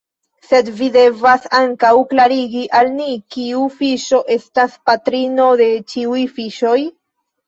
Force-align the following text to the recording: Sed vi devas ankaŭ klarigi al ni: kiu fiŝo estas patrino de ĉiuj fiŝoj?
Sed 0.45 0.69
vi 0.77 0.85
devas 0.93 1.43
ankaŭ 1.57 1.91
klarigi 2.13 2.63
al 2.79 2.89
ni: 2.93 3.09
kiu 3.35 3.65
fiŝo 3.81 4.21
estas 4.37 4.79
patrino 4.91 5.51
de 5.63 5.69
ĉiuj 5.93 6.23
fiŝoj? 6.39 6.75